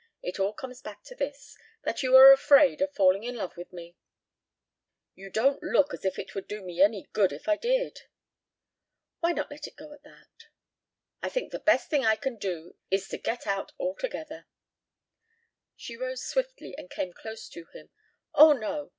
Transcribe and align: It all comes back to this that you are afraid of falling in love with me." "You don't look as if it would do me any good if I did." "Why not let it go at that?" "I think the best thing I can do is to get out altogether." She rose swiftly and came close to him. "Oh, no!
It 0.23 0.39
all 0.39 0.53
comes 0.53 0.81
back 0.81 1.03
to 1.03 1.15
this 1.15 1.55
that 1.83 2.01
you 2.01 2.15
are 2.15 2.31
afraid 2.31 2.81
of 2.81 2.91
falling 2.91 3.21
in 3.23 3.35
love 3.35 3.55
with 3.55 3.71
me." 3.71 3.95
"You 5.13 5.29
don't 5.29 5.61
look 5.61 5.93
as 5.93 6.03
if 6.03 6.17
it 6.17 6.33
would 6.33 6.47
do 6.47 6.63
me 6.63 6.81
any 6.81 7.03
good 7.13 7.31
if 7.31 7.47
I 7.47 7.55
did." 7.55 8.01
"Why 9.19 9.31
not 9.31 9.51
let 9.51 9.67
it 9.67 9.75
go 9.75 9.93
at 9.93 10.01
that?" 10.01 10.47
"I 11.21 11.29
think 11.29 11.51
the 11.51 11.59
best 11.59 11.91
thing 11.91 12.03
I 12.03 12.15
can 12.15 12.37
do 12.37 12.77
is 12.89 13.07
to 13.09 13.19
get 13.19 13.45
out 13.45 13.73
altogether." 13.79 14.47
She 15.75 15.95
rose 15.95 16.25
swiftly 16.25 16.75
and 16.79 16.89
came 16.89 17.13
close 17.13 17.47
to 17.49 17.65
him. 17.65 17.91
"Oh, 18.33 18.53
no! 18.53 18.89